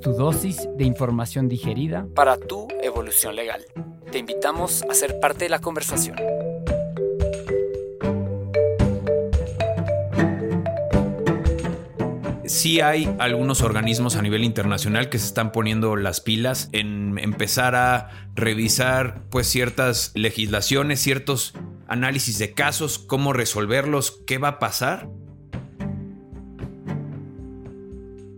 [0.00, 3.66] Es tu dosis de información digerida para tu evolución legal.
[4.10, 6.16] Te invitamos a ser parte de la conversación.
[12.46, 17.74] sí hay algunos organismos a nivel internacional que se están poniendo las pilas en empezar
[17.74, 21.54] a revisar pues ciertas legislaciones, ciertos
[21.88, 25.08] análisis de casos, cómo resolverlos, qué va a pasar.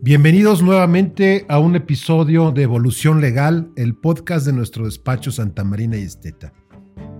[0.04, 5.96] Bienvenidos nuevamente a un episodio de Evolución Legal, el podcast de nuestro despacho Santa Marina
[5.96, 6.52] y Esteta.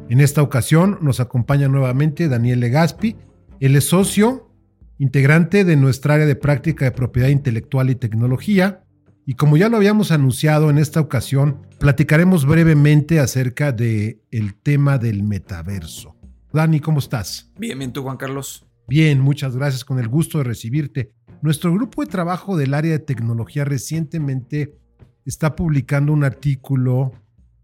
[0.08, 3.14] En esta ocasión nos acompaña nuevamente Daniel Legaspi.
[3.60, 4.50] Él es socio
[4.98, 8.82] integrante de nuestra área de práctica de propiedad intelectual y tecnología.
[9.26, 14.98] Y como ya lo habíamos anunciado en esta ocasión, platicaremos brevemente acerca del el tema
[14.98, 16.16] del metaverso.
[16.52, 17.52] Dani, ¿cómo estás?
[17.56, 18.66] Bien, bien, tú, Juan Carlos.
[18.88, 21.12] Bien, muchas gracias, con el gusto de recibirte.
[21.42, 24.78] Nuestro grupo de trabajo del área de tecnología recientemente
[25.24, 27.10] está publicando un artículo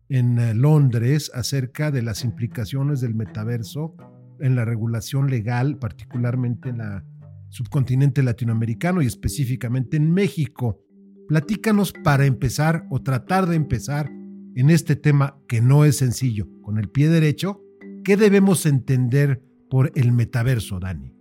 [0.09, 3.95] en eh, Londres acerca de las implicaciones del metaverso
[4.41, 7.05] en la regulación legal, particularmente en la
[7.51, 10.81] subcontinente latinoamericano y específicamente en México.
[11.29, 14.11] Platícanos para empezar o tratar de empezar
[14.57, 17.63] en este tema que no es sencillo, con el pie derecho,
[18.03, 19.41] ¿qué debemos entender
[19.71, 21.18] por el metaverso, Dani?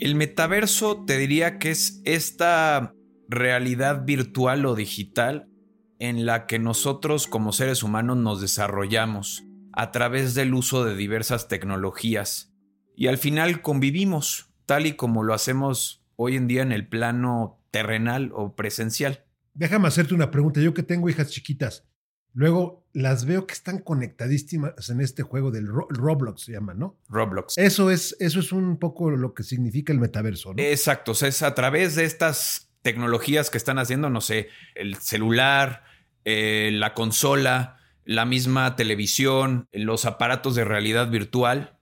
[0.00, 2.94] El metaverso te diría que es esta
[3.28, 5.50] realidad virtual o digital
[5.98, 9.44] en la que nosotros como seres humanos nos desarrollamos
[9.74, 12.54] a través del uso de diversas tecnologías
[12.96, 17.62] y al final convivimos tal y como lo hacemos hoy en día en el plano
[17.70, 19.26] terrenal o presencial.
[19.52, 20.62] Déjame hacerte una pregunta.
[20.62, 21.86] Yo que tengo hijas chiquitas,
[22.32, 26.98] luego las veo que están conectadísimas en este juego del Roblox, se llama, ¿no?
[27.08, 27.56] Roblox.
[27.56, 30.62] Eso es, eso es un poco lo que significa el metaverso, ¿no?
[30.62, 31.12] Exacto.
[31.12, 35.84] O sea, es a través de estas tecnologías que están haciendo, no sé, el celular,
[36.24, 41.78] eh, la consola, la misma televisión, los aparatos de realidad virtual,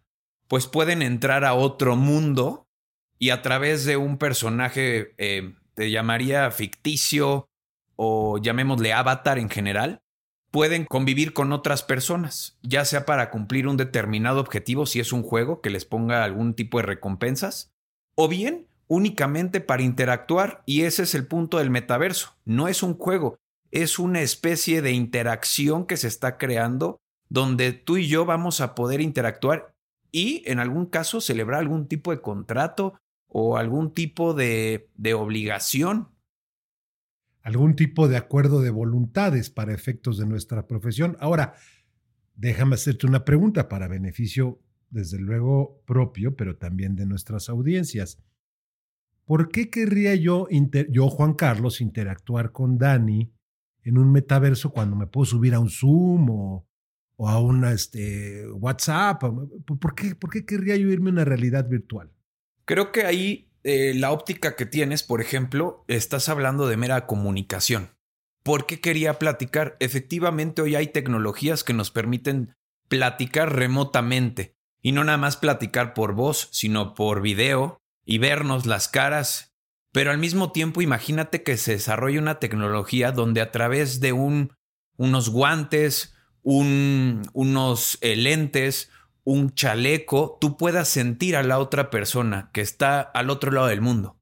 [0.47, 2.69] pues pueden entrar a otro mundo
[3.19, 7.49] y a través de un personaje, eh, te llamaría ficticio
[7.97, 10.03] o llamémosle avatar en general,
[10.51, 15.23] pueden convivir con otras personas, ya sea para cumplir un determinado objetivo si es un
[15.23, 17.71] juego que les ponga algún tipo de recompensas,
[18.15, 22.37] o bien únicamente para interactuar y ese es el punto del metaverso.
[22.45, 23.39] No es un juego,
[23.71, 26.99] es una especie de interacción que se está creando
[27.29, 29.75] donde tú y yo vamos a poder interactuar
[30.11, 32.95] y en algún caso celebrar algún tipo de contrato
[33.29, 36.09] o algún tipo de, de obligación.
[37.49, 41.17] Algún tipo de acuerdo de voluntades para efectos de nuestra profesión.
[41.19, 41.55] Ahora,
[42.35, 44.61] déjame hacerte una pregunta para beneficio,
[44.91, 48.23] desde luego, propio, pero también de nuestras audiencias.
[49.25, 50.47] ¿Por qué querría yo,
[50.91, 53.33] yo, Juan Carlos, interactuar con Dani
[53.83, 56.69] en un metaverso cuando me puedo subir a un Zoom o,
[57.17, 59.23] a un este, WhatsApp?
[59.65, 62.13] ¿Por qué, ¿Por qué querría yo irme a una realidad virtual?
[62.67, 67.91] Creo que ahí eh, la óptica que tienes, por ejemplo, estás hablando de mera comunicación.
[68.43, 69.77] ¿Por qué quería platicar?
[69.79, 72.55] Efectivamente, hoy hay tecnologías que nos permiten
[72.89, 74.57] platicar remotamente.
[74.81, 79.55] Y no nada más platicar por voz, sino por video y vernos las caras.
[79.93, 84.55] Pero al mismo tiempo, imagínate que se desarrolle una tecnología donde a través de un,
[84.97, 88.91] unos guantes, un, unos eh, lentes,
[89.29, 93.83] un chaleco, tú puedas sentir a la otra persona que está al otro lado del
[93.83, 94.17] mundo.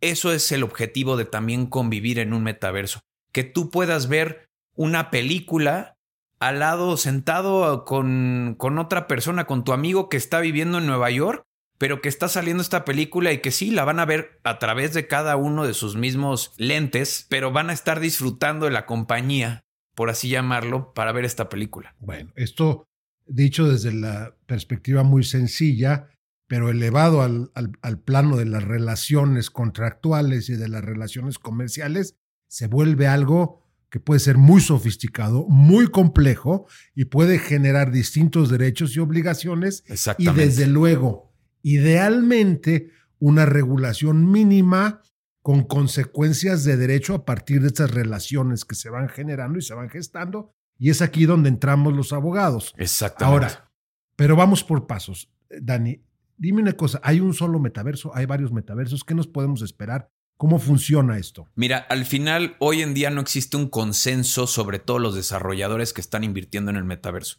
[0.00, 2.98] Eso es el objetivo de también convivir en un metaverso,
[3.30, 5.94] que tú puedas ver una película
[6.40, 11.12] al lado sentado con, con otra persona, con tu amigo que está viviendo en Nueva
[11.12, 11.44] York,
[11.78, 14.92] pero que está saliendo esta película y que sí, la van a ver a través
[14.92, 19.60] de cada uno de sus mismos lentes, pero van a estar disfrutando de la compañía,
[19.94, 21.94] por así llamarlo, para ver esta película.
[22.00, 22.87] Bueno, esto
[23.28, 26.08] dicho desde la perspectiva muy sencilla,
[26.46, 32.16] pero elevado al, al, plano de las relaciones contractuales y de las relaciones comerciales,
[32.48, 38.96] se vuelve algo que puede ser muy sofisticado, muy complejo y puede generar distintos derechos
[38.96, 39.84] y obligaciones.
[40.18, 41.32] Y desde luego,
[41.62, 45.02] idealmente, una regulación mínima
[45.42, 49.74] con consecuencias de derecho a partir de estas relaciones que se van generando y se
[49.74, 50.54] van gestando.
[50.78, 52.72] Y es aquí donde entramos los abogados.
[52.76, 53.46] Exactamente.
[53.46, 53.72] Ahora,
[54.16, 55.30] pero vamos por pasos.
[55.50, 56.00] Dani,
[56.36, 58.14] dime una cosa, ¿hay un solo metaverso?
[58.14, 59.04] ¿Hay varios metaversos?
[59.04, 60.10] ¿Qué nos podemos esperar?
[60.36, 61.48] ¿Cómo funciona esto?
[61.56, 66.00] Mira, al final, hoy en día no existe un consenso sobre todos los desarrolladores que
[66.00, 67.38] están invirtiendo en el metaverso.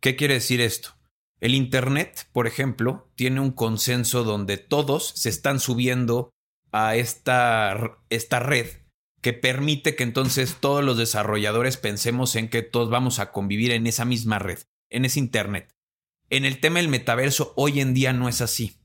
[0.00, 0.90] ¿Qué quiere decir esto?
[1.40, 6.30] El Internet, por ejemplo, tiene un consenso donde todos se están subiendo
[6.72, 8.66] a esta, esta red
[9.20, 13.86] que permite que entonces todos los desarrolladores pensemos en que todos vamos a convivir en
[13.86, 14.58] esa misma red,
[14.90, 15.74] en ese Internet.
[16.30, 18.78] En el tema del metaverso, hoy en día no es así.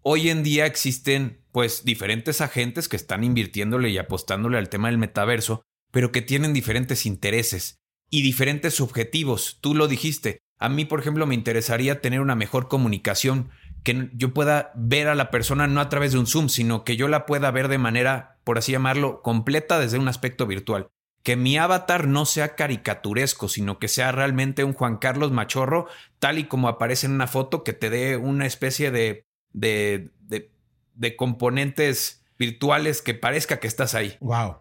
[0.00, 4.98] Hoy en día existen pues diferentes agentes que están invirtiéndole y apostándole al tema del
[4.98, 7.78] metaverso, pero que tienen diferentes intereses
[8.10, 9.58] y diferentes objetivos.
[9.60, 10.38] Tú lo dijiste.
[10.58, 13.50] A mí, por ejemplo, me interesaría tener una mejor comunicación,
[13.84, 16.96] que yo pueda ver a la persona no a través de un Zoom, sino que
[16.96, 20.88] yo la pueda ver de manera, por así llamarlo, completa desde un aspecto virtual
[21.24, 25.88] que mi avatar no sea caricaturesco, sino que sea realmente un Juan Carlos Machorro,
[26.18, 31.16] tal y como aparece en una foto, que te dé una especie de, de, de,
[31.16, 34.18] componentes virtuales que parezca que estás ahí.
[34.20, 34.58] Wow.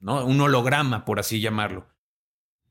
[0.00, 0.26] ¿no?
[0.26, 1.88] Un holograma, por así llamarlo.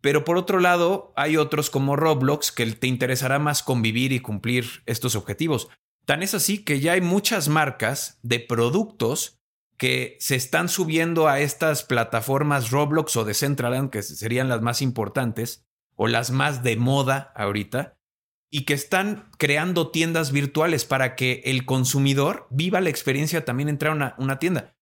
[0.02, 4.84] Pero por otro lado, hay otros como Roblox que te interesará más convivir y cumplir
[4.86, 5.68] estos objetivos.
[6.06, 9.42] Tan es así que ya hay muchas marcas de productos
[9.78, 15.66] que se están subiendo a estas plataformas Roblox o Decentraland, que serían las más importantes
[15.96, 17.98] o las más de moda ahorita,
[18.52, 24.00] y que están creando tiendas virtuales para que el consumidor viva la experiencia también entrar
[24.00, 24.76] a una, tienda.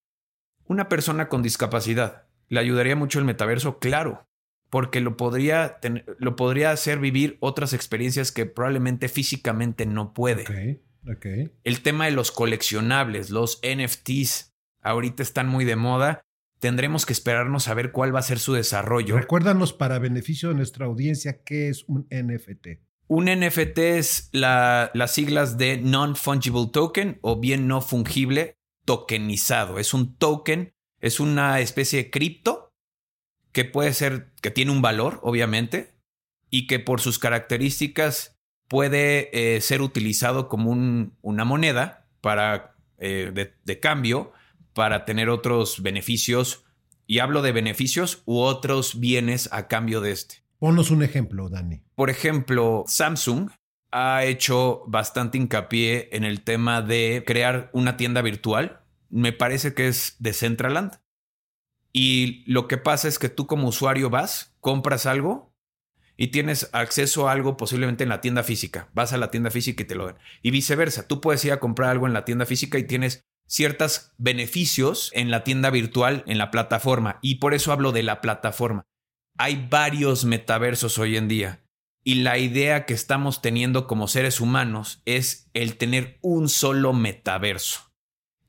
[0.66, 3.80] Una persona con discapacidad, ¿le ayudaría mucho el metaverso?
[3.80, 4.28] Claro,
[4.70, 5.80] porque lo podría,
[6.18, 10.82] lo podría hacer vivir otras experiencias que probablemente físicamente no puede.
[11.64, 16.22] El tema de los coleccionables, los NFTs, ahorita están muy de moda.
[16.60, 19.18] Tendremos que esperarnos a ver cuál va a ser su desarrollo.
[19.18, 22.80] Recuérdanos para beneficio de nuestra audiencia qué es un NFT.
[23.08, 29.80] Un NFT es las siglas de Non-Fungible Token o bien no fungible tokenizado.
[29.80, 32.72] Es un token, es una especie de cripto
[33.52, 35.96] que puede ser, que tiene un valor, obviamente,
[36.52, 38.39] y que por sus características
[38.70, 40.72] puede eh, ser utilizado como
[41.22, 44.32] una moneda para, eh, de cambio
[44.74, 46.64] para tener otros beneficios.
[47.06, 50.44] Y hablo de beneficios u otros bienes a cambio de este.
[50.60, 51.82] Ponos un ejemplo, Dani.
[51.96, 53.50] Por ejemplo, Samsung
[53.92, 58.82] ha hecho bastante hincapié en el tema de crear una tienda virtual.
[59.10, 61.00] Me parece que es de Centraland.
[61.92, 65.49] Y lo que pasa es que tú como usuario vas, compras algo
[66.22, 68.90] y tienes acceso a algo posiblemente en la tienda física.
[68.94, 70.18] Vas a la tienda física y te lo dan.
[70.42, 74.12] Y viceversa, tú puedes ir a comprar algo en la tienda física y tienes ciertos
[74.18, 77.20] beneficios en la tienda virtual, en la plataforma.
[77.22, 78.84] Y por eso hablo de la plataforma.
[79.38, 81.64] Hay varios metaversos hoy en día.
[82.04, 87.94] Y la idea que estamos teniendo como seres humanos es el tener un solo metaverso.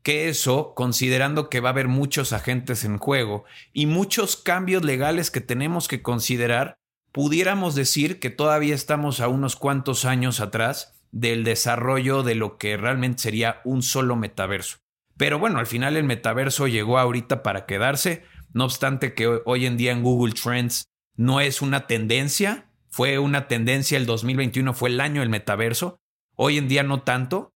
[0.02, 5.31] Que eso, considerando que va a haber muchos agentes en juego y muchos cambios legales
[5.31, 6.80] que tenemos que considerar,
[7.12, 12.76] pudiéramos decir que todavía estamos a unos cuantos años atrás del desarrollo de lo que
[12.76, 14.78] realmente sería un solo metaverso.
[15.16, 19.76] Pero bueno, al final el metaverso llegó ahorita para quedarse, no obstante que hoy en
[19.76, 20.84] día en Google Trends
[21.17, 25.98] no es una tendencia, fue una tendencia el 2021, fue el año del metaverso,
[26.36, 27.52] hoy en día no tanto,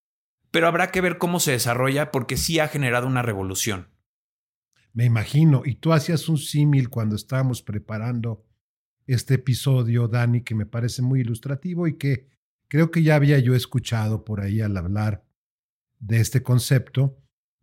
[0.51, 3.89] pero habrá que ver cómo se desarrolla porque sí ha generado una revolución.
[4.93, 8.45] Me imagino, y tú hacías un símil cuando estábamos preparando
[9.07, 12.29] este episodio, Dani, que me parece muy ilustrativo y que
[12.69, 15.25] creo que ya había yo escuchado por ahí al hablar
[16.01, 17.19] de este concepto,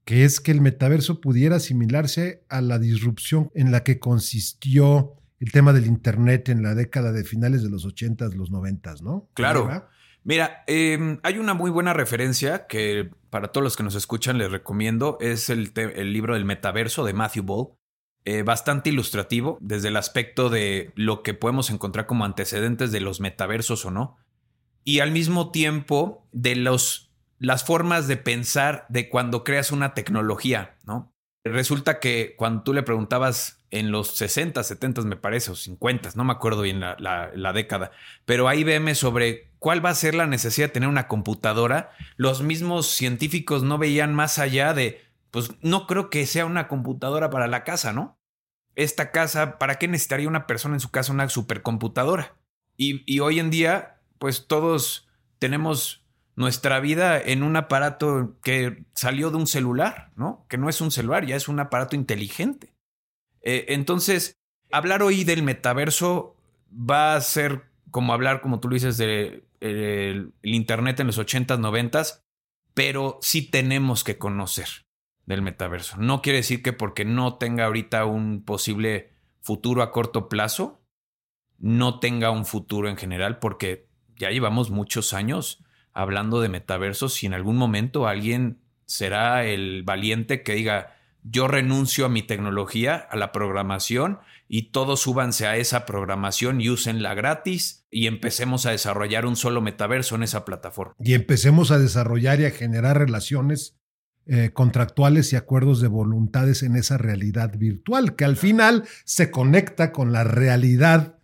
[0.05, 5.51] que es que el metaverso pudiera asimilarse a la disrupción en la que consistió el
[5.51, 9.29] tema del Internet en la década de finales de los 80s, los 90 ¿no?
[9.33, 9.87] Claro.
[10.23, 14.51] Mira, em, hay una muy buena referencia que para todos los que nos escuchan les
[14.51, 15.73] recomiendo, es el,
[16.13, 17.67] libro del metaverso de Matthew Ball.
[18.23, 23.19] Eh, bastante ilustrativo desde el aspecto de lo que podemos encontrar como antecedentes de los
[23.19, 24.17] metaversos o no.
[24.83, 27.11] Y al mismo tiempo de los
[27.41, 31.11] las formas de pensar de cuando creas una tecnología, ¿no?
[31.43, 36.23] Resulta que cuando tú le preguntabas en los 60, 70, me parece, o 50, no
[36.23, 37.89] me acuerdo bien la, la, década,
[38.25, 42.43] pero ahí veme sobre cuál va a ser la necesidad de tener una computadora, los
[42.43, 47.47] mismos científicos no veían más allá de, pues no creo que sea una computadora para
[47.47, 48.19] la casa, ¿no?
[48.75, 52.37] Esta casa, ¿para qué necesitaría una persona en su casa una supercomputadora?
[52.77, 55.07] Y, hoy en día, pues todos
[55.39, 56.03] tenemos
[56.35, 60.45] nuestra vida en un aparato que salió de un celular, ¿no?
[60.49, 62.73] Que no es un celular, ya es un aparato inteligente.
[63.41, 64.39] Eh, entonces,
[64.71, 66.35] hablar hoy del metaverso
[66.71, 71.59] va a ser como hablar, como tú lo dices, del de, Internet en los 80s,
[71.59, 72.23] 90s,
[72.73, 74.85] pero sí tenemos que conocer
[75.31, 75.97] del metaverso.
[75.97, 79.11] No quiere decir que porque no tenga ahorita un posible
[79.41, 80.81] futuro a corto plazo,
[81.57, 87.25] no tenga un futuro en general, porque ya llevamos muchos años hablando de metaversos si
[87.25, 93.15] en algún momento alguien será el valiente que diga, yo renuncio a mi tecnología, a
[93.15, 99.25] la programación, y todos súbanse a esa programación y úsenla gratis y empecemos a desarrollar
[99.25, 100.95] un solo metaverso en esa plataforma.
[100.99, 103.80] Y empecemos a desarrollar y a generar relaciones
[104.27, 109.91] eh, contractuales y acuerdos de voluntades en esa realidad virtual, que al final se conecta
[109.91, 111.19] con la realidad,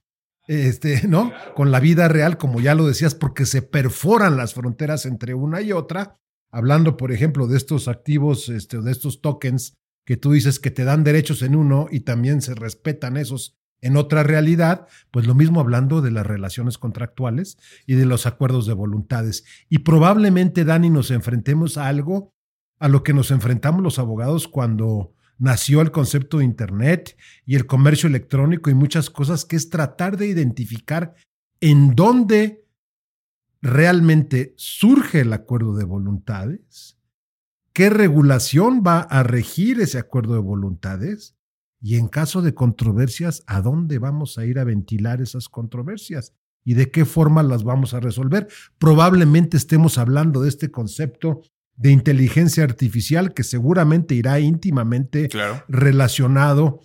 [0.48, 1.32] este, ¿no?
[1.56, 5.62] Con la vida real, como ya lo decías, porque se perforan las fronteras entre una
[5.62, 6.20] y otra.
[6.52, 9.76] Hablando, por ejemplo, de estos activos, este, de estos tokens
[10.06, 13.96] que tú dices que te dan derechos en uno y también se respetan esos en
[13.96, 18.74] otra realidad, pues lo mismo hablando de las relaciones contractuales y de los acuerdos de
[18.74, 19.44] voluntades.
[19.70, 22.34] Y probablemente, Dani, nos enfrentemos a algo
[22.80, 27.66] a lo que nos enfrentamos los abogados cuando nació el concepto de Internet y el
[27.66, 31.14] comercio electrónico y muchas cosas, que es tratar de identificar
[31.60, 32.66] en dónde
[33.62, 36.98] realmente surge el acuerdo de voluntades
[37.78, 41.36] qué regulación va a regir ese acuerdo de voluntades
[41.80, 46.34] y en caso de controversias, a dónde vamos a ir a ventilar esas controversias
[46.66, 48.48] y de qué forma las vamos a resolver.
[48.80, 51.44] Probablemente estemos hablando de este concepto
[51.78, 55.30] de inteligencia artificial que seguramente irá íntimamente
[55.68, 56.82] relacionado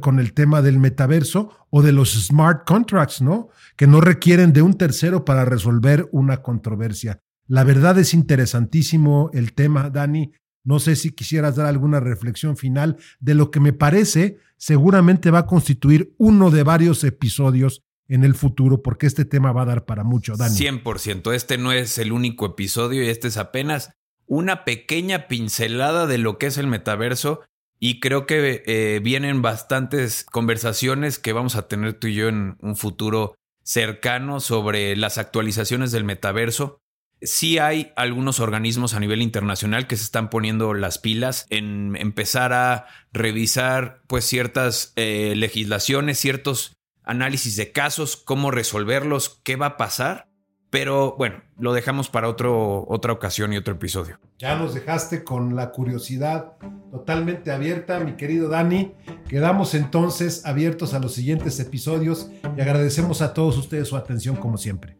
[0.00, 3.48] con el tema del metaverso o de los smart contracts, ¿no?
[3.76, 7.20] Que no requieren de un tercero para resolver una controversia.
[7.46, 10.32] La verdad es interesantísimo el tema, Dani.
[10.64, 15.40] No sé si quisieras dar alguna reflexión final de lo que me parece seguramente va
[15.40, 19.84] a constituir uno de varios episodios en el futuro, porque este tema va a dar
[19.84, 20.54] para mucho, Dani.
[20.54, 21.32] 100%.
[21.32, 23.90] Este no es el único episodio y este es apenas
[24.28, 27.42] una pequeña pincelada de lo que es el metaverso.
[27.80, 32.56] Y creo que eh, vienen bastantes conversaciones que vamos a tener tú y yo en
[32.60, 36.80] un futuro cercano sobre las actualizaciones del metaverso
[37.20, 42.52] Sí hay algunos organismos a nivel internacional que se están poniendo las pilas en empezar
[42.52, 49.76] a revisar pues ciertas eh, legislaciones, ciertos análisis de casos, cómo resolverlos, qué va a
[49.76, 50.27] pasar.
[50.70, 54.18] Pero bueno, lo dejamos para otro, otra ocasión y otro episodio.
[54.38, 56.52] Ya nos dejaste con la curiosidad
[56.90, 58.94] totalmente abierta, mi querido Dani.
[59.28, 64.58] Quedamos entonces abiertos a los siguientes episodios y agradecemos a todos ustedes su atención como
[64.58, 64.97] siempre.